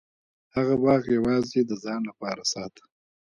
[0.55, 2.83] هغه باغ یوازې د ځان لپاره ساته.